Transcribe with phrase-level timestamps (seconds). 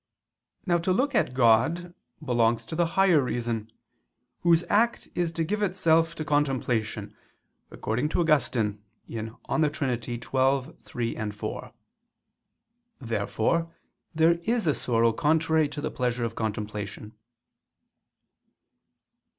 [0.65, 1.93] Now to look at God
[2.25, 3.71] belongs to the higher reason,
[4.39, 7.15] whose act is to give itself to contemplation,
[7.69, 9.29] according to Augustine (De
[9.69, 10.01] Trin.
[10.01, 11.73] xii, 3, 4).
[12.99, 13.75] Therefore
[14.15, 17.13] there is a sorrow contrary to the pleasure of contemplation.